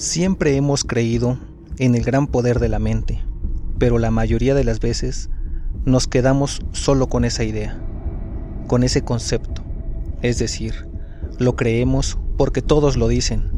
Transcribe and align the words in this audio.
Siempre 0.00 0.56
hemos 0.56 0.82
creído 0.82 1.36
en 1.76 1.94
el 1.94 2.02
gran 2.02 2.26
poder 2.26 2.58
de 2.58 2.70
la 2.70 2.78
mente, 2.78 3.22
pero 3.78 3.98
la 3.98 4.10
mayoría 4.10 4.54
de 4.54 4.64
las 4.64 4.80
veces 4.80 5.28
nos 5.84 6.06
quedamos 6.06 6.62
solo 6.72 7.10
con 7.10 7.26
esa 7.26 7.44
idea, 7.44 7.78
con 8.66 8.82
ese 8.82 9.02
concepto. 9.02 9.62
Es 10.22 10.38
decir, 10.38 10.88
lo 11.38 11.54
creemos 11.54 12.16
porque 12.38 12.62
todos 12.62 12.96
lo 12.96 13.08
dicen. 13.08 13.50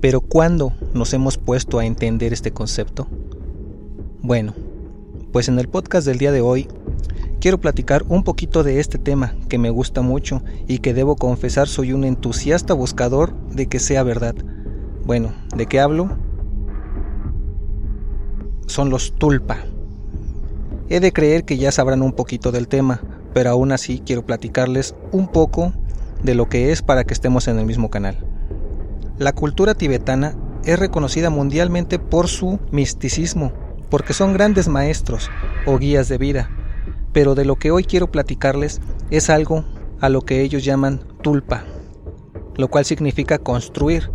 Pero 0.00 0.22
¿cuándo 0.22 0.72
nos 0.94 1.12
hemos 1.12 1.36
puesto 1.36 1.78
a 1.78 1.84
entender 1.84 2.32
este 2.32 2.50
concepto? 2.50 3.06
Bueno, 4.22 4.54
pues 5.32 5.48
en 5.48 5.58
el 5.58 5.68
podcast 5.68 6.06
del 6.06 6.16
día 6.16 6.32
de 6.32 6.40
hoy 6.40 6.66
quiero 7.42 7.60
platicar 7.60 8.04
un 8.08 8.24
poquito 8.24 8.62
de 8.62 8.80
este 8.80 8.96
tema 8.96 9.34
que 9.50 9.58
me 9.58 9.68
gusta 9.68 10.00
mucho 10.00 10.42
y 10.66 10.78
que 10.78 10.94
debo 10.94 11.16
confesar 11.16 11.68
soy 11.68 11.92
un 11.92 12.04
entusiasta 12.04 12.72
buscador 12.72 13.34
de 13.50 13.66
que 13.66 13.80
sea 13.80 14.02
verdad 14.02 14.34
bueno, 15.04 15.32
¿de 15.54 15.66
qué 15.66 15.80
hablo? 15.80 16.16
Son 18.66 18.90
los 18.90 19.14
tulpa. 19.14 19.58
He 20.88 21.00
de 21.00 21.12
creer 21.12 21.44
que 21.44 21.56
ya 21.56 21.72
sabrán 21.72 22.02
un 22.02 22.12
poquito 22.12 22.52
del 22.52 22.68
tema, 22.68 23.00
pero 23.34 23.50
aún 23.50 23.72
así 23.72 24.02
quiero 24.04 24.24
platicarles 24.24 24.94
un 25.12 25.28
poco 25.28 25.72
de 26.22 26.34
lo 26.34 26.48
que 26.48 26.72
es 26.72 26.82
para 26.82 27.04
que 27.04 27.12
estemos 27.12 27.48
en 27.48 27.58
el 27.58 27.66
mismo 27.66 27.90
canal. 27.90 28.16
La 29.18 29.32
cultura 29.32 29.74
tibetana 29.74 30.34
es 30.64 30.78
reconocida 30.78 31.30
mundialmente 31.30 31.98
por 31.98 32.28
su 32.28 32.58
misticismo, 32.70 33.52
porque 33.90 34.14
son 34.14 34.32
grandes 34.32 34.68
maestros 34.68 35.30
o 35.66 35.78
guías 35.78 36.08
de 36.08 36.18
vida, 36.18 36.50
pero 37.12 37.34
de 37.34 37.44
lo 37.44 37.56
que 37.56 37.70
hoy 37.70 37.84
quiero 37.84 38.10
platicarles 38.10 38.80
es 39.10 39.28
algo 39.30 39.64
a 40.00 40.08
lo 40.08 40.22
que 40.22 40.40
ellos 40.40 40.64
llaman 40.64 41.00
tulpa, 41.22 41.64
lo 42.56 42.68
cual 42.68 42.84
significa 42.84 43.38
construir, 43.38 44.10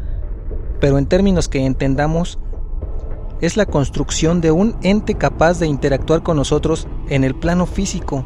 pero 0.80 0.98
en 0.98 1.06
términos 1.06 1.48
que 1.48 1.66
entendamos, 1.66 2.40
es 3.42 3.58
la 3.58 3.66
construcción 3.66 4.42
de 4.42 4.52
un 4.52 4.76
ente 4.82 5.16
capaz 5.16 5.60
de 5.60 5.68
interactuar 5.68 6.24
con 6.24 6.38
nosotros 6.38 6.88
en 7.08 7.24
el 7.24 7.36
plano 7.36 7.66
físico. 7.66 8.26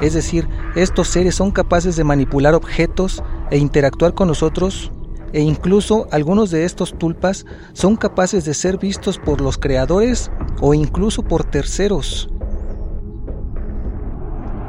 Es 0.00 0.14
decir, 0.14 0.48
estos 0.74 1.08
seres 1.08 1.34
son 1.34 1.52
capaces 1.52 1.96
de 1.96 2.04
manipular 2.04 2.54
objetos 2.54 3.22
e 3.50 3.58
interactuar 3.58 4.14
con 4.14 4.28
nosotros 4.28 4.92
e 5.32 5.40
incluso 5.40 6.08
algunos 6.10 6.50
de 6.50 6.64
estos 6.64 6.98
tulpas 6.98 7.46
son 7.72 7.96
capaces 7.96 8.44
de 8.44 8.52
ser 8.52 8.78
vistos 8.78 9.18
por 9.18 9.40
los 9.40 9.56
creadores 9.56 10.30
o 10.60 10.74
incluso 10.74 11.22
por 11.22 11.44
terceros. 11.44 12.28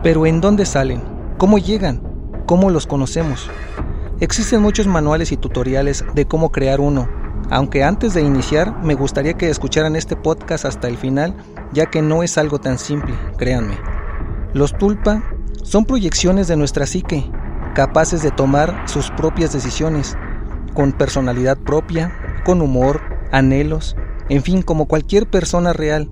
Pero 0.01 0.25
¿en 0.25 0.39
dónde 0.39 0.66
salen? 0.66 1.01
¿Cómo 1.38 1.57
llegan? 1.57 2.01
¿Cómo 2.45 2.69
los 2.69 2.88
conocemos? 2.88 3.49
Existen 4.19 4.61
muchos 4.61 4.88
manuales 4.88 5.31
y 5.31 5.38
tutoriales 5.38 6.06
de 6.14 6.25
cómo 6.25 6.52
crear 6.52 6.80
uno, 6.80 7.09
aunque 7.50 7.83
antes 7.83 8.14
de 8.14 8.22
iniciar 8.22 8.83
me 8.83 8.94
gustaría 8.94 9.33
que 9.33 9.50
escucharan 9.50 9.95
este 9.95 10.16
podcast 10.16 10.66
hasta 10.66 10.88
el 10.88 10.97
final, 10.97 11.36
ya 11.73 11.88
que 11.88 12.02
no 12.02 12.23
es 12.23 12.38
algo 12.38 12.59
tan 12.59 12.78
simple, 12.78 13.16
créanme. 13.38 13.78
Los 14.53 14.78
tulpa 14.78 15.23
son 15.64 15.86
proyecciones 15.86 16.47
de 16.47 16.56
nuestra 16.56 16.86
psique, 16.86 17.30
capaces 17.73 18.22
de 18.22 18.31
tomar 18.31 18.84
sus 18.86 19.09
propias 19.09 19.52
decisiones, 19.52 20.16
con 20.73 20.94
personalidad 20.94 21.58
propia, 21.58 22.14
con 22.45 22.61
humor, 22.61 23.02
anhelos, 23.31 23.95
en 24.30 24.44
fin, 24.44 24.61
como 24.61 24.88
cualquier 24.88 25.28
persona 25.28 25.73
real, 25.73 26.11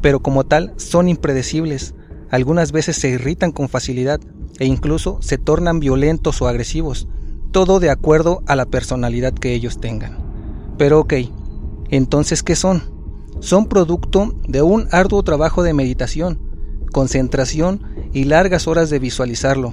pero 0.00 0.20
como 0.20 0.44
tal 0.44 0.72
son 0.76 1.08
impredecibles, 1.08 1.94
algunas 2.30 2.72
veces 2.72 2.96
se 2.96 3.10
irritan 3.10 3.52
con 3.52 3.68
facilidad 3.68 4.20
e 4.58 4.64
incluso 4.64 5.18
se 5.20 5.38
tornan 5.38 5.80
violentos 5.80 6.40
o 6.40 6.48
agresivos, 6.48 7.08
todo 7.56 7.80
de 7.80 7.88
acuerdo 7.88 8.42
a 8.44 8.54
la 8.54 8.66
personalidad 8.66 9.32
que 9.32 9.54
ellos 9.54 9.80
tengan. 9.80 10.18
Pero 10.76 11.00
ok, 11.00 11.14
entonces 11.88 12.42
¿qué 12.42 12.54
son? 12.54 12.82
Son 13.40 13.64
producto 13.64 14.34
de 14.46 14.60
un 14.60 14.88
arduo 14.92 15.22
trabajo 15.22 15.62
de 15.62 15.72
meditación, 15.72 16.38
concentración 16.92 17.80
y 18.12 18.24
largas 18.24 18.68
horas 18.68 18.90
de 18.90 18.98
visualizarlo. 18.98 19.72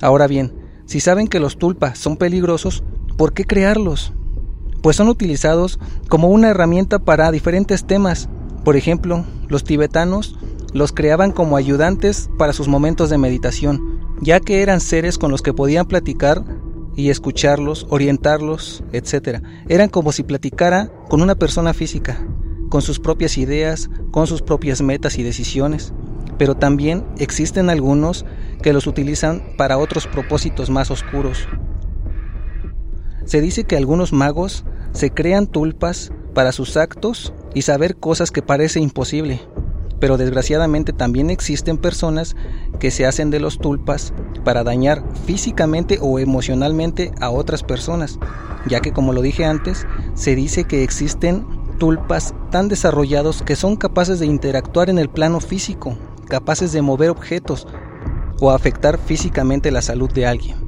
Ahora 0.00 0.26
bien, 0.26 0.54
si 0.86 0.98
saben 0.98 1.28
que 1.28 1.40
los 1.40 1.58
tulpas 1.58 1.98
son 1.98 2.16
peligrosos, 2.16 2.82
¿por 3.18 3.34
qué 3.34 3.44
crearlos? 3.44 4.14
Pues 4.80 4.96
son 4.96 5.08
utilizados 5.08 5.78
como 6.08 6.28
una 6.28 6.48
herramienta 6.48 7.00
para 7.00 7.30
diferentes 7.30 7.86
temas. 7.86 8.30
Por 8.64 8.76
ejemplo, 8.76 9.26
los 9.48 9.62
tibetanos 9.62 10.38
los 10.72 10.92
creaban 10.92 11.32
como 11.32 11.58
ayudantes 11.58 12.30
para 12.38 12.54
sus 12.54 12.66
momentos 12.66 13.10
de 13.10 13.18
meditación, 13.18 14.00
ya 14.22 14.40
que 14.40 14.62
eran 14.62 14.80
seres 14.80 15.18
con 15.18 15.30
los 15.30 15.42
que 15.42 15.52
podían 15.52 15.84
platicar 15.84 16.42
y 16.96 17.10
escucharlos, 17.10 17.86
orientarlos, 17.90 18.84
etc. 18.92 19.42
Eran 19.68 19.88
como 19.88 20.12
si 20.12 20.22
platicara 20.22 20.90
con 21.08 21.22
una 21.22 21.34
persona 21.34 21.74
física, 21.74 22.26
con 22.68 22.82
sus 22.82 23.00
propias 23.00 23.38
ideas, 23.38 23.90
con 24.10 24.26
sus 24.26 24.42
propias 24.42 24.82
metas 24.82 25.18
y 25.18 25.22
decisiones. 25.22 25.92
Pero 26.38 26.56
también 26.56 27.04
existen 27.18 27.70
algunos 27.70 28.24
que 28.62 28.72
los 28.72 28.86
utilizan 28.86 29.42
para 29.56 29.78
otros 29.78 30.06
propósitos 30.06 30.70
más 30.70 30.90
oscuros. 30.90 31.48
Se 33.24 33.40
dice 33.40 33.64
que 33.64 33.76
algunos 33.76 34.12
magos 34.12 34.64
se 34.92 35.10
crean 35.10 35.46
tulpas 35.46 36.12
para 36.34 36.52
sus 36.52 36.76
actos 36.76 37.32
y 37.54 37.62
saber 37.62 37.96
cosas 37.96 38.30
que 38.30 38.42
parece 38.42 38.80
imposible 38.80 39.40
pero 40.04 40.18
desgraciadamente 40.18 40.92
también 40.92 41.30
existen 41.30 41.78
personas 41.78 42.36
que 42.78 42.90
se 42.90 43.06
hacen 43.06 43.30
de 43.30 43.40
los 43.40 43.56
tulpas 43.56 44.12
para 44.44 44.62
dañar 44.62 45.02
físicamente 45.24 45.98
o 45.98 46.18
emocionalmente 46.18 47.10
a 47.22 47.30
otras 47.30 47.62
personas, 47.62 48.18
ya 48.66 48.80
que 48.80 48.92
como 48.92 49.14
lo 49.14 49.22
dije 49.22 49.46
antes, 49.46 49.86
se 50.12 50.34
dice 50.34 50.64
que 50.64 50.84
existen 50.84 51.46
tulpas 51.78 52.34
tan 52.50 52.68
desarrollados 52.68 53.40
que 53.40 53.56
son 53.56 53.76
capaces 53.76 54.18
de 54.18 54.26
interactuar 54.26 54.90
en 54.90 54.98
el 54.98 55.08
plano 55.08 55.40
físico, 55.40 55.96
capaces 56.28 56.72
de 56.72 56.82
mover 56.82 57.08
objetos 57.08 57.66
o 58.42 58.50
afectar 58.50 58.98
físicamente 58.98 59.70
la 59.70 59.80
salud 59.80 60.12
de 60.12 60.26
alguien. 60.26 60.58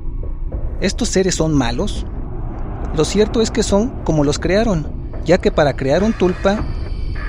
¿Estos 0.80 1.10
seres 1.10 1.34
son 1.34 1.52
malos? 1.52 2.06
Lo 2.96 3.04
cierto 3.04 3.42
es 3.42 3.50
que 3.50 3.62
son 3.62 4.02
como 4.02 4.24
los 4.24 4.38
crearon, 4.38 4.86
ya 5.26 5.36
que 5.36 5.52
para 5.52 5.76
crear 5.76 6.04
un 6.04 6.14
tulpa 6.14 6.64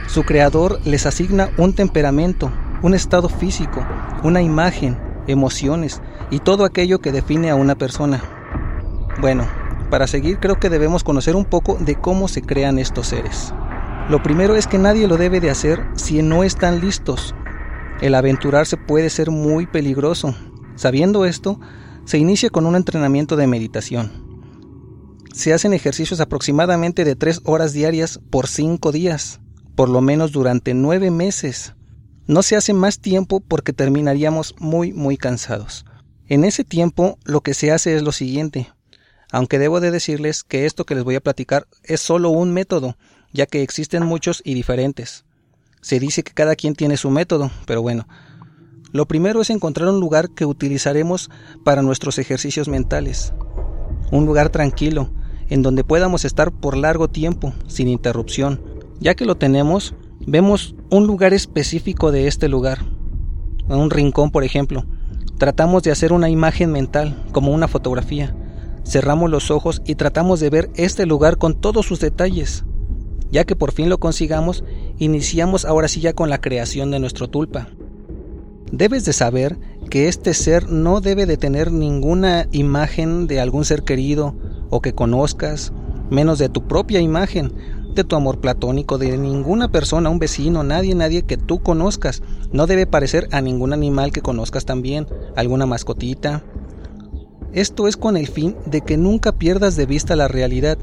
su 0.08 0.24
creador 0.24 0.80
les 0.86 1.06
asigna 1.06 1.50
un 1.58 1.74
temperamento, 1.74 2.50
un 2.82 2.94
estado 2.94 3.28
físico, 3.28 3.86
una 4.24 4.42
imagen, 4.42 4.98
emociones 5.28 6.02
y 6.32 6.40
todo 6.40 6.64
aquello 6.64 7.00
que 7.00 7.12
define 7.12 7.50
a 7.50 7.56
una 7.56 7.76
persona. 7.76 8.24
Bueno, 9.20 9.46
para 9.90 10.08
seguir 10.08 10.40
creo 10.40 10.60
que 10.60 10.70
debemos 10.70 11.04
conocer 11.04 11.36
un 11.36 11.44
poco 11.44 11.78
de 11.80 11.96
cómo 11.96 12.30
se 12.30 12.42
crean 12.42 12.80
estos 12.80 13.08
seres. 13.08 13.54
Lo 14.10 14.24
primero 14.24 14.56
es 14.56 14.66
que 14.66 14.78
nadie 14.78 15.08
lo 15.08 15.18
debe 15.18 15.42
de 15.42 15.50
hacer 15.50 15.86
si 15.96 16.22
no 16.22 16.46
están 16.46 16.80
listos. 16.80 17.36
El 18.00 18.16
aventurarse 18.16 18.78
puede 18.78 19.10
ser 19.10 19.30
muy 19.30 19.68
peligroso. 19.68 20.36
Sabiendo 20.76 21.26
esto, 21.26 21.60
se 22.06 22.18
inicia 22.18 22.50
con 22.50 22.66
un 22.66 22.78
entrenamiento 22.78 23.36
de 23.36 23.48
meditación. 23.48 24.26
Se 25.34 25.54
hacen 25.54 25.74
ejercicios 25.74 26.22
aproximadamente 26.22 27.04
de 27.04 27.18
3 27.18 27.42
horas 27.44 27.74
diarias 27.74 28.22
por 28.30 28.48
5 28.48 28.94
días 28.94 29.42
por 29.78 29.90
lo 29.90 30.02
menos 30.02 30.32
durante 30.32 30.74
nueve 30.74 31.12
meses. 31.12 31.76
No 32.26 32.42
se 32.42 32.56
hace 32.56 32.74
más 32.74 33.00
tiempo 33.00 33.42
porque 33.42 33.74
terminaríamos 33.74 34.56
muy 34.58 34.92
muy 34.92 35.18
cansados. 35.18 35.86
En 36.28 36.46
ese 36.46 36.64
tiempo 36.64 37.20
lo 37.26 37.42
que 37.42 37.54
se 37.54 37.72
hace 37.72 37.96
es 37.96 38.02
lo 38.02 38.12
siguiente, 38.12 38.74
aunque 39.32 39.60
debo 39.60 39.80
de 39.80 39.92
decirles 39.92 40.44
que 40.44 40.66
esto 40.66 40.84
que 40.84 40.96
les 40.96 41.04
voy 41.04 41.14
a 41.14 41.22
platicar 41.22 41.68
es 41.84 42.02
solo 42.02 42.32
un 42.32 42.54
método, 42.54 42.98
ya 43.32 43.46
que 43.46 43.62
existen 43.62 44.04
muchos 44.04 44.42
y 44.44 44.56
diferentes. 44.56 45.26
Se 45.82 46.00
dice 46.00 46.24
que 46.24 46.34
cada 46.34 46.56
quien 46.56 46.74
tiene 46.74 46.98
su 46.98 47.12
método, 47.12 47.52
pero 47.68 47.84
bueno. 47.84 48.08
Lo 48.92 49.06
primero 49.06 49.42
es 49.42 49.52
encontrar 49.52 49.90
un 49.90 50.00
lugar 50.00 50.32
que 50.32 50.48
utilizaremos 50.48 51.30
para 51.64 51.84
nuestros 51.84 52.18
ejercicios 52.18 52.68
mentales. 52.68 53.32
Un 54.12 54.26
lugar 54.26 54.50
tranquilo, 54.50 55.12
en 55.50 55.62
donde 55.62 55.84
podamos 55.84 56.26
estar 56.26 56.52
por 56.52 56.76
largo 56.76 57.10
tiempo, 57.10 57.54
sin 57.68 57.90
interrupción, 57.90 58.77
ya 59.00 59.16
que 59.16 59.26
lo 59.26 59.36
tenemos, 59.36 59.94
vemos 60.26 60.76
un 60.90 61.08
lugar 61.08 61.34
específico 61.34 62.12
de 62.12 62.28
este 62.28 62.48
lugar, 62.48 62.80
un 63.68 63.90
rincón 63.90 64.32
por 64.32 64.44
ejemplo. 64.44 64.86
Tratamos 65.38 65.84
de 65.84 65.92
hacer 65.92 66.14
una 66.14 66.30
imagen 66.30 66.72
mental, 66.72 67.24
como 67.32 67.52
una 67.52 67.68
fotografía. 67.68 68.36
Cerramos 68.84 69.30
los 69.30 69.52
ojos 69.52 69.82
y 69.86 69.96
tratamos 69.96 70.40
de 70.40 70.50
ver 70.50 70.70
este 70.76 71.06
lugar 71.06 71.38
con 71.38 71.54
todos 71.54 71.86
sus 71.86 72.00
detalles. 72.00 72.64
Ya 73.30 73.44
que 73.44 73.56
por 73.56 73.72
fin 73.72 73.90
lo 73.90 74.00
consigamos, 74.00 74.64
iniciamos 74.98 75.66
ahora 75.66 75.90
sí 75.90 76.00
ya 76.00 76.14
con 76.14 76.30
la 76.30 76.42
creación 76.42 76.90
de 76.90 77.00
nuestro 77.00 77.28
tulpa. 77.28 77.70
Debes 78.72 79.06
de 79.06 79.14
saber 79.14 79.60
que 79.90 80.08
este 80.08 80.34
ser 80.34 80.70
no 80.70 81.02
debe 81.02 81.26
de 81.26 81.38
tener 81.38 81.72
ninguna 81.72 82.48
imagen 82.52 83.28
de 83.28 83.40
algún 83.40 83.64
ser 83.64 83.84
querido 83.84 84.36
o 84.70 84.82
que 84.82 84.94
conozcas, 84.94 85.72
menos 86.10 86.40
de 86.40 86.50
tu 86.50 86.68
propia 86.68 87.00
imagen, 87.00 87.54
de 87.98 88.04
tu 88.06 88.16
amor 88.16 88.40
platónico, 88.40 88.98
de 88.98 89.18
ninguna 89.18 89.70
persona, 89.70 90.10
un 90.10 90.20
vecino, 90.20 90.64
nadie, 90.64 90.96
nadie 90.96 91.24
que 91.24 91.36
tú 91.36 91.60
conozcas. 91.60 92.24
No 92.52 92.66
debe 92.66 92.88
parecer 92.88 93.28
a 93.32 93.42
ningún 93.42 93.74
animal 93.74 94.12
que 94.12 94.22
conozcas 94.22 94.66
también, 94.66 95.08
alguna 95.36 95.66
mascotita. 95.66 96.44
Esto 97.52 97.88
es 97.88 97.98
con 97.98 98.16
el 98.18 98.28
fin 98.28 98.56
de 98.66 98.82
que 98.82 98.98
nunca 98.98 99.34
pierdas 99.34 99.76
de 99.76 99.86
vista 99.86 100.16
la 100.16 100.28
realidad, 100.28 100.78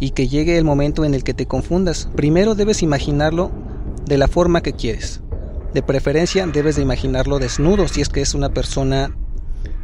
y 0.00 0.10
que 0.10 0.28
llegue 0.28 0.58
el 0.58 0.64
momento 0.64 1.04
en 1.04 1.14
el 1.14 1.24
que 1.24 1.34
te 1.34 1.46
confundas. 1.46 2.08
Primero 2.14 2.54
debes 2.54 2.82
imaginarlo 2.82 3.50
de 4.06 4.18
la 4.18 4.28
forma 4.28 4.62
que 4.62 4.72
quieres. 4.72 5.20
De 5.72 5.82
preferencia 5.82 6.46
debes 6.46 6.76
de 6.76 6.82
imaginarlo 6.82 7.38
desnudo 7.38 7.88
si 7.88 8.00
es 8.00 8.08
que 8.08 8.20
es 8.20 8.34
una 8.34 8.50
persona, 8.50 9.16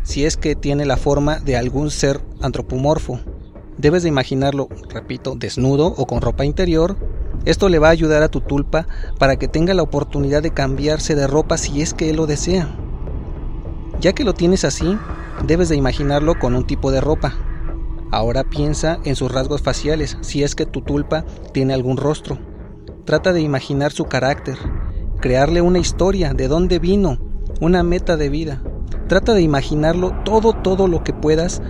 si 0.03 0.25
es 0.25 0.37
que 0.37 0.55
tiene 0.55 0.85
la 0.85 0.97
forma 0.97 1.41
de 1.41 1.57
algún 1.57 1.91
ser 1.91 2.21
antropomorfo. 2.41 3.21
Debes 3.81 4.03
de 4.03 4.11
imaginarlo, 4.11 4.69
repito, 4.91 5.37
desnudo 5.37 5.87
o 5.87 6.07
con 6.07 6.21
ropa 6.21 6.45
interior. 6.45 6.99
Esto 7.47 7.71
le 7.71 7.79
va 7.79 7.89
a 7.89 7.93
ayudar 7.93 8.23
a 8.23 8.29
tu 8.29 8.43
tulpa 8.43 8.87
para 9.19 9.37
que 9.37 9.49
tenga 9.49 9.73
la 9.73 9.83
oportunidad 9.83 10.43
de 10.43 10.51
cambiarse 10.51 11.15
de 11.15 11.27
ropa 11.27 11.57
si 11.57 11.81
es 11.81 11.95
que 11.95 12.11
él 12.11 12.17
lo 12.17 12.27
desea. 12.27 12.69
Ya 13.99 14.13
que 14.13 14.25
lo 14.25 14.35
tienes 14.35 14.67
así, 14.67 14.99
debes 15.47 15.71
de 15.71 15.77
imaginarlo 15.77 16.39
con 16.39 16.55
un 16.55 16.67
tipo 16.67 16.93
de 16.93 17.01
ropa. 17.01 17.33
Ahora 18.11 18.45
piensa 18.45 18.99
en 19.05 19.17
sus 19.17 19.33
rasgos 19.33 19.63
faciales, 19.63 20.19
si 20.21 20.43
es 20.43 20.55
que 20.55 20.67
tu 20.67 20.83
tulpa 20.83 21.25
tiene 21.55 21.73
algún 21.73 21.97
rostro. 21.97 22.37
Trata 23.07 23.33
de 23.33 23.41
imaginar 23.41 23.93
su 23.93 24.05
carácter, 24.05 24.59
crearle 25.21 25.63
una 25.63 25.79
historia, 25.79 26.35
de 26.35 26.49
dónde 26.49 26.81
vino, 26.81 27.17
una 27.63 27.83
meta 27.83 28.19
de 28.19 28.29
vida. 28.29 28.63
Trata 29.09 29.33
de 29.33 29.41
imaginarlo 29.41 30.13
todo, 30.23 30.53
todo 30.53 30.87
lo 30.87 31.03
que 31.03 31.15
puedas. 31.15 31.63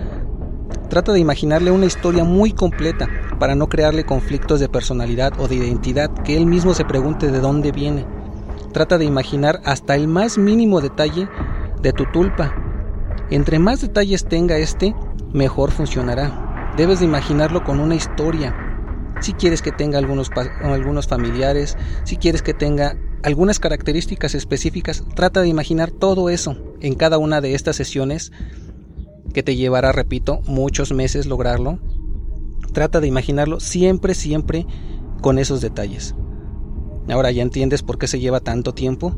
Trata 0.91 1.13
de 1.13 1.21
imaginarle 1.21 1.71
una 1.71 1.87
historia 1.87 2.25
muy 2.25 2.51
completa 2.51 3.09
para 3.39 3.55
no 3.55 3.69
crearle 3.69 4.03
conflictos 4.03 4.59
de 4.59 4.69
personalidad 4.69 5.33
o 5.39 5.47
de 5.47 5.55
identidad, 5.55 6.11
que 6.25 6.37
él 6.37 6.47
mismo 6.47 6.75
se 6.75 6.85
pregunte 6.85 7.31
de 7.31 7.39
dónde 7.39 7.71
viene. 7.71 8.05
Trata 8.73 8.99
de 8.99 9.05
imaginar 9.05 9.61
hasta 9.65 9.95
el 9.95 10.09
más 10.09 10.37
mínimo 10.37 10.81
detalle 10.81 11.29
de 11.81 11.93
tu 11.93 12.07
tulpa. 12.07 12.53
Entre 13.31 13.61
más 13.61 13.81
detalles 13.81 14.25
tenga 14.25 14.59
este, 14.59 14.93
mejor 15.33 15.71
funcionará. 15.71 16.73
Debes 16.77 16.99
de 16.99 17.05
imaginarlo 17.05 17.63
con 17.63 17.79
una 17.79 17.95
historia. 17.95 18.53
Si 19.21 19.33
quieres 19.33 19.63
que 19.63 19.71
tenga 19.71 19.97
algunos, 19.97 20.33
algunos 20.61 21.07
familiares, 21.07 21.79
si 22.03 22.17
quieres 22.17 22.43
que 22.43 22.53
tenga 22.53 22.97
algunas 23.23 23.61
características 23.61 24.35
específicas, 24.35 25.05
trata 25.15 25.41
de 25.41 25.49
imaginar 25.49 25.93
todo 25.93 26.31
eso 26.31 26.57
en 26.81 26.97
cada 26.97 27.17
una 27.19 27.41
de 27.41 27.55
estas 27.55 27.77
sesiones 27.77 28.33
que 29.33 29.43
te 29.43 29.57
llevará, 29.57 29.93
repito, 29.93 30.41
muchos 30.47 30.93
meses 30.93 31.27
lograrlo. 31.27 31.79
Trata 32.73 33.01
de 33.01 33.07
imaginarlo 33.07 33.61
siempre, 33.61 34.15
siempre 34.15 34.67
con 35.21 35.39
esos 35.39 35.61
detalles. 35.61 36.15
Ahora 37.09 37.31
ya 37.31 37.43
entiendes 37.43 37.83
por 37.83 37.99
qué 37.99 38.07
se 38.07 38.21
lleva 38.21 38.41
tanto 38.41 38.75
tiempo. 38.75 39.15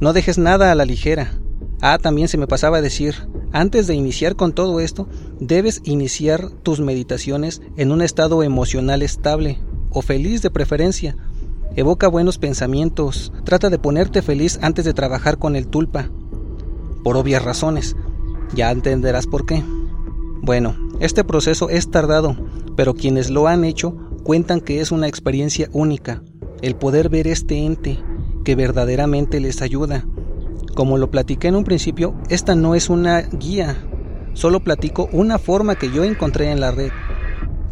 No 0.00 0.12
dejes 0.12 0.38
nada 0.38 0.70
a 0.70 0.74
la 0.74 0.84
ligera. 0.84 1.40
Ah, 1.80 1.98
también 1.98 2.28
se 2.28 2.38
me 2.38 2.46
pasaba 2.46 2.78
a 2.78 2.82
decir, 2.82 3.14
antes 3.52 3.86
de 3.86 3.94
iniciar 3.94 4.36
con 4.36 4.52
todo 4.52 4.80
esto, 4.80 5.08
debes 5.40 5.80
iniciar 5.84 6.50
tus 6.50 6.80
meditaciones 6.80 7.62
en 7.76 7.92
un 7.92 8.02
estado 8.02 8.42
emocional 8.42 9.02
estable 9.02 9.58
o 9.90 10.02
feliz 10.02 10.42
de 10.42 10.50
preferencia. 10.50 11.16
Evoca 11.76 12.08
buenos 12.08 12.38
pensamientos, 12.38 13.32
trata 13.44 13.68
de 13.70 13.78
ponerte 13.78 14.22
feliz 14.22 14.58
antes 14.62 14.84
de 14.84 14.94
trabajar 14.94 15.38
con 15.38 15.56
el 15.56 15.66
tulpa. 15.66 16.10
Por 17.02 17.16
obvias 17.16 17.44
razones. 17.44 17.96
Ya 18.52 18.70
entenderás 18.70 19.26
por 19.26 19.46
qué. 19.46 19.62
Bueno, 20.42 20.76
este 21.00 21.24
proceso 21.24 21.70
es 21.70 21.90
tardado, 21.90 22.36
pero 22.76 22.94
quienes 22.94 23.30
lo 23.30 23.48
han 23.48 23.64
hecho 23.64 23.96
cuentan 24.24 24.60
que 24.60 24.80
es 24.80 24.92
una 24.92 25.08
experiencia 25.08 25.68
única, 25.72 26.22
el 26.62 26.76
poder 26.76 27.08
ver 27.08 27.26
este 27.26 27.64
ente 27.64 27.98
que 28.44 28.54
verdaderamente 28.54 29.40
les 29.40 29.62
ayuda 29.62 30.04
como 30.74 30.98
lo 30.98 31.10
platiqué 31.10 31.48
en 31.48 31.56
un 31.56 31.64
principio, 31.64 32.14
esta 32.28 32.54
no 32.54 32.74
es 32.74 32.90
una 32.90 33.22
guía, 33.22 33.76
solo 34.34 34.60
platico 34.60 35.08
una 35.12 35.38
forma 35.38 35.76
que 35.76 35.90
yo 35.90 36.04
encontré 36.04 36.50
en 36.50 36.60
la 36.60 36.72
red, 36.72 36.90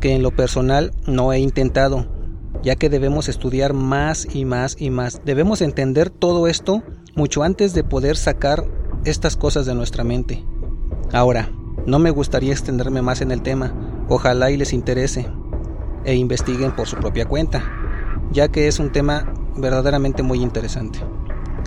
que 0.00 0.14
en 0.14 0.22
lo 0.22 0.30
personal 0.30 0.92
no 1.06 1.32
he 1.32 1.40
intentado, 1.40 2.06
ya 2.62 2.76
que 2.76 2.88
debemos 2.88 3.28
estudiar 3.28 3.72
más 3.72 4.28
y 4.32 4.44
más 4.44 4.76
y 4.78 4.90
más. 4.90 5.20
Debemos 5.24 5.62
entender 5.62 6.10
todo 6.10 6.46
esto 6.46 6.82
mucho 7.16 7.42
antes 7.42 7.74
de 7.74 7.82
poder 7.82 8.16
sacar 8.16 8.64
estas 9.04 9.36
cosas 9.36 9.66
de 9.66 9.74
nuestra 9.74 10.04
mente. 10.04 10.44
Ahora, 11.12 11.50
no 11.84 11.98
me 11.98 12.10
gustaría 12.10 12.52
extenderme 12.52 13.02
más 13.02 13.20
en 13.20 13.32
el 13.32 13.42
tema, 13.42 13.74
ojalá 14.08 14.50
y 14.50 14.56
les 14.56 14.72
interese 14.72 15.28
e 16.04 16.14
investiguen 16.14 16.74
por 16.74 16.88
su 16.88 16.96
propia 16.96 17.26
cuenta, 17.26 17.62
ya 18.32 18.48
que 18.48 18.66
es 18.66 18.78
un 18.78 18.92
tema 18.92 19.30
verdaderamente 19.56 20.22
muy 20.22 20.40
interesante. 20.40 21.00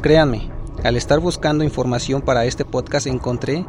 Créanme, 0.01 0.49
al 0.83 0.95
estar 0.95 1.19
buscando 1.19 1.63
información 1.63 2.23
para 2.23 2.45
este 2.45 2.65
podcast 2.65 3.05
encontré, 3.05 3.65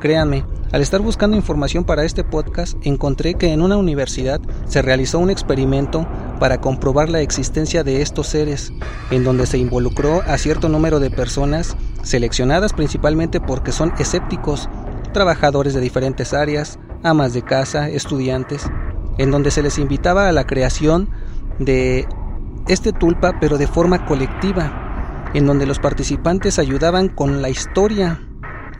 créanme, 0.00 0.44
al 0.72 0.82
estar 0.82 1.00
buscando 1.00 1.38
información 1.38 1.84
para 1.84 2.04
este 2.04 2.22
podcast 2.22 2.76
encontré 2.82 3.34
que 3.34 3.52
en 3.54 3.62
una 3.62 3.78
universidad 3.78 4.40
se 4.66 4.82
realizó 4.82 5.18
un 5.18 5.30
experimento 5.30 6.06
para 6.38 6.60
comprobar 6.60 7.08
la 7.08 7.22
existencia 7.22 7.82
de 7.82 8.02
estos 8.02 8.26
seres, 8.26 8.74
en 9.10 9.24
donde 9.24 9.46
se 9.46 9.56
involucró 9.56 10.22
a 10.26 10.36
cierto 10.36 10.68
número 10.68 11.00
de 11.00 11.10
personas 11.10 11.74
seleccionadas 12.02 12.74
principalmente 12.74 13.40
porque 13.40 13.72
son 13.72 13.92
escépticos, 13.98 14.68
trabajadores 15.18 15.74
de 15.74 15.80
diferentes 15.80 16.32
áreas, 16.32 16.78
amas 17.02 17.32
de 17.32 17.42
casa, 17.42 17.88
estudiantes, 17.88 18.70
en 19.18 19.32
donde 19.32 19.50
se 19.50 19.64
les 19.64 19.76
invitaba 19.76 20.28
a 20.28 20.32
la 20.32 20.46
creación 20.46 21.10
de 21.58 22.06
este 22.68 22.92
tulpa 22.92 23.40
pero 23.40 23.58
de 23.58 23.66
forma 23.66 24.06
colectiva 24.06 25.30
en 25.34 25.44
donde 25.44 25.66
los 25.66 25.80
participantes 25.80 26.60
ayudaban 26.60 27.08
con 27.08 27.42
la 27.42 27.50
historia 27.50 28.20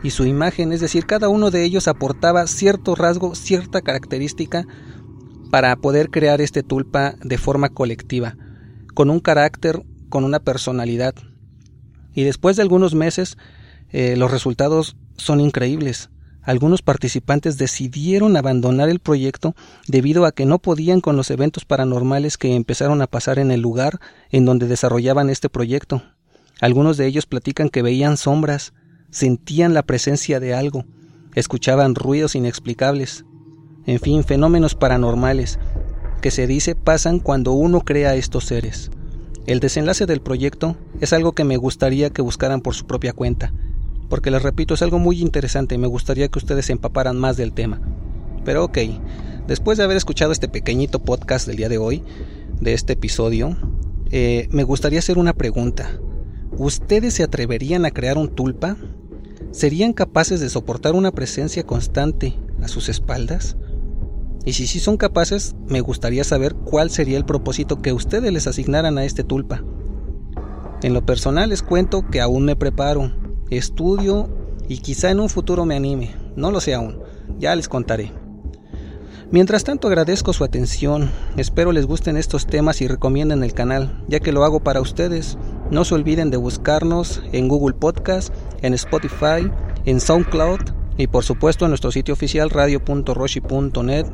y 0.01 0.11
su 0.11 0.25
imagen, 0.25 0.71
es 0.71 0.79
decir, 0.79 1.05
cada 1.05 1.27
uno 1.27 1.51
de 1.51 1.65
ellos 1.65 1.89
aportaba 1.89 2.47
cierto 2.47 2.95
rasgo, 2.95 3.35
cierta 3.35 3.81
característica 3.81 4.65
para 5.51 5.75
poder 5.75 6.09
crear 6.09 6.39
este 6.39 6.63
tulpa 6.63 7.15
de 7.21 7.37
forma 7.37 7.67
colectiva, 7.67 8.37
con 8.93 9.09
un 9.09 9.19
carácter, 9.19 9.83
con 10.07 10.23
una 10.23 10.39
personalidad. 10.39 11.15
Y 12.13 12.23
después 12.23 12.55
de 12.55 12.61
algunos 12.61 12.95
meses, 12.95 13.37
eh, 13.89 14.15
los 14.15 14.31
resultados 14.31 14.95
son 15.17 15.41
increíbles. 15.41 16.09
Algunos 16.41 16.81
participantes 16.81 17.57
decidieron 17.57 18.37
abandonar 18.37 18.89
el 18.89 18.99
proyecto 18.99 19.55
debido 19.87 20.25
a 20.25 20.31
que 20.31 20.45
no 20.45 20.59
podían 20.59 21.01
con 21.01 21.15
los 21.15 21.29
eventos 21.31 21.65
paranormales 21.65 22.37
que 22.37 22.55
empezaron 22.55 23.01
a 23.01 23.07
pasar 23.07 23.39
en 23.39 23.51
el 23.51 23.61
lugar 23.61 23.99
en 24.31 24.45
donde 24.45 24.67
desarrollaban 24.67 25.29
este 25.29 25.49
proyecto. 25.49 26.01
Algunos 26.61 26.97
de 26.97 27.07
ellos 27.07 27.25
platican 27.25 27.69
que 27.69 27.81
veían 27.81 28.17
sombras, 28.17 28.73
sentían 29.11 29.73
la 29.73 29.83
presencia 29.83 30.39
de 30.39 30.53
algo, 30.53 30.85
escuchaban 31.35 31.95
ruidos 31.95 32.35
inexplicables, 32.35 33.25
en 33.85 33.99
fin, 33.99 34.23
fenómenos 34.23 34.75
paranormales 34.75 35.59
que 36.21 36.31
se 36.31 36.47
dice 36.47 36.75
pasan 36.75 37.19
cuando 37.19 37.53
uno 37.53 37.81
crea 37.81 38.15
estos 38.15 38.45
seres. 38.45 38.91
El 39.45 39.59
desenlace 39.59 40.05
del 40.05 40.21
proyecto 40.21 40.77
es 40.99 41.13
algo 41.13 41.31
que 41.31 41.43
me 41.43 41.57
gustaría 41.57 42.09
que 42.09 42.21
buscaran 42.21 42.61
por 42.61 42.75
su 42.75 42.85
propia 42.85 43.13
cuenta, 43.13 43.53
porque 44.09 44.31
les 44.31 44.41
repito, 44.41 44.73
es 44.73 44.81
algo 44.81 44.99
muy 44.99 45.21
interesante 45.21 45.75
y 45.75 45.77
me 45.77 45.87
gustaría 45.87 46.27
que 46.27 46.39
ustedes 46.39 46.65
se 46.65 46.73
empaparan 46.73 47.17
más 47.17 47.37
del 47.37 47.53
tema. 47.53 47.79
Pero 48.43 48.65
ok, 48.65 48.77
después 49.47 49.77
de 49.77 49.83
haber 49.83 49.97
escuchado 49.97 50.31
este 50.31 50.49
pequeñito 50.49 50.99
podcast 50.99 51.47
del 51.47 51.57
día 51.57 51.69
de 51.69 51.77
hoy, 51.77 52.03
de 52.59 52.73
este 52.73 52.93
episodio, 52.93 53.55
eh, 54.11 54.47
me 54.51 54.63
gustaría 54.63 54.99
hacer 54.99 55.17
una 55.17 55.33
pregunta. 55.33 55.89
¿Ustedes 56.57 57.13
se 57.13 57.23
atreverían 57.23 57.85
a 57.85 57.91
crear 57.91 58.17
un 58.17 58.29
tulpa? 58.29 58.75
¿Serían 59.51 59.93
capaces 59.93 60.39
de 60.41 60.49
soportar 60.49 60.95
una 60.95 61.11
presencia 61.11 61.63
constante 61.63 62.35
a 62.61 62.67
sus 62.67 62.89
espaldas? 62.89 63.55
Y 64.45 64.53
si 64.53 64.67
sí 64.67 64.79
son 64.79 64.97
capaces, 64.97 65.55
me 65.67 65.81
gustaría 65.81 66.23
saber 66.23 66.55
cuál 66.55 66.89
sería 66.89 67.17
el 67.17 67.25
propósito 67.25 67.81
que 67.81 67.93
ustedes 67.93 68.33
les 68.33 68.47
asignaran 68.47 68.97
a 68.97 69.05
este 69.05 69.23
tulpa. 69.23 69.63
En 70.81 70.93
lo 70.93 71.05
personal 71.05 71.49
les 71.49 71.61
cuento 71.61 72.07
que 72.09 72.21
aún 72.21 72.45
me 72.45 72.55
preparo, 72.55 73.11
estudio 73.49 74.29
y 74.67 74.79
quizá 74.79 75.11
en 75.11 75.19
un 75.19 75.29
futuro 75.29 75.65
me 75.65 75.75
anime. 75.75 76.15
No 76.35 76.51
lo 76.51 76.61
sé 76.61 76.73
aún, 76.73 76.99
ya 77.39 77.55
les 77.55 77.67
contaré. 77.67 78.11
Mientras 79.31 79.63
tanto 79.63 79.87
agradezco 79.87 80.33
su 80.33 80.43
atención, 80.43 81.11
espero 81.37 81.71
les 81.71 81.85
gusten 81.85 82.17
estos 82.17 82.47
temas 82.47 82.81
y 82.81 82.87
recomienden 82.87 83.43
el 83.43 83.53
canal, 83.53 84.03
ya 84.07 84.19
que 84.19 84.31
lo 84.31 84.43
hago 84.43 84.61
para 84.61 84.81
ustedes. 84.81 85.37
No 85.69 85.85
se 85.85 85.93
olviden 85.93 86.31
de 86.31 86.37
buscarnos 86.37 87.21
en 87.31 87.47
Google 87.47 87.75
Podcast, 87.75 88.33
en 88.63 88.73
Spotify, 88.73 89.51
en 89.85 89.99
SoundCloud 89.99 90.61
y 90.97 91.07
por 91.07 91.23
supuesto 91.23 91.65
en 91.65 91.71
nuestro 91.71 91.91
sitio 91.91 92.15
oficial 92.15 92.49
radio.roshi.net. 92.49 94.07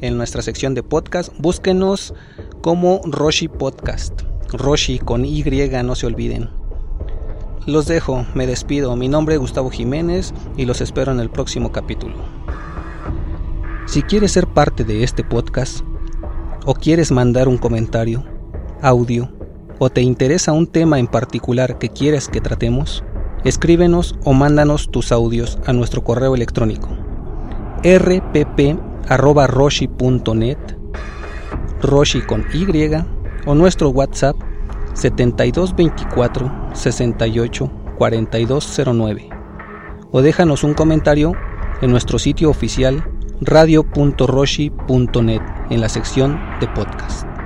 En 0.00 0.16
nuestra 0.16 0.40
sección 0.40 0.74
de 0.74 0.82
podcast, 0.82 1.30
búsquenos 1.38 2.14
como 2.62 3.02
Roshi 3.04 3.48
Podcast. 3.48 4.22
Roshi 4.52 4.98
con 4.98 5.26
Y, 5.26 5.44
no 5.84 5.94
se 5.94 6.06
olviden. 6.06 6.48
Los 7.68 7.86
dejo, 7.86 8.26
me 8.32 8.46
despido. 8.46 8.96
Mi 8.96 9.08
nombre 9.08 9.34
es 9.34 9.40
Gustavo 9.42 9.68
Jiménez 9.68 10.32
y 10.56 10.64
los 10.64 10.80
espero 10.80 11.12
en 11.12 11.20
el 11.20 11.28
próximo 11.28 11.70
capítulo. 11.70 12.14
Si 13.84 14.00
quieres 14.00 14.32
ser 14.32 14.46
parte 14.46 14.84
de 14.84 15.04
este 15.04 15.22
podcast 15.22 15.80
o 16.64 16.72
quieres 16.72 17.12
mandar 17.12 17.46
un 17.46 17.58
comentario, 17.58 18.24
audio 18.80 19.30
o 19.78 19.90
te 19.90 20.00
interesa 20.00 20.52
un 20.52 20.66
tema 20.66 20.98
en 20.98 21.08
particular 21.08 21.76
que 21.76 21.90
quieres 21.90 22.28
que 22.28 22.40
tratemos, 22.40 23.04
escríbenos 23.44 24.14
o 24.24 24.32
mándanos 24.32 24.90
tus 24.90 25.12
audios 25.12 25.58
a 25.66 25.74
nuestro 25.74 26.02
correo 26.02 26.34
electrónico 26.34 26.88
rpp.roshi.net 27.84 28.78
Roshi 31.82 32.22
con 32.22 32.46
Y 32.54 32.64
o 33.44 33.54
nuestro 33.54 33.90
WhatsApp 33.90 34.47
7224 34.94 36.70
68 36.74 37.70
4209 37.98 39.28
o 40.10 40.22
déjanos 40.22 40.64
un 40.64 40.72
comentario 40.74 41.34
en 41.80 41.90
nuestro 41.90 42.18
sitio 42.18 42.50
oficial 42.50 43.04
radio.roshi.net 43.40 45.42
en 45.70 45.80
la 45.80 45.88
sección 45.88 46.38
de 46.60 46.68
podcast. 46.68 47.37